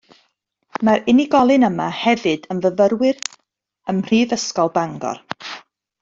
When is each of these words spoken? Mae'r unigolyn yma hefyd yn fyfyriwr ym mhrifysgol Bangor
Mae'r 0.87 1.03
unigolyn 1.11 1.65
yma 1.67 1.89
hefyd 2.05 2.47
yn 2.55 2.63
fyfyriwr 2.63 3.19
ym 3.93 3.97
mhrifysgol 3.99 4.73
Bangor 4.79 5.21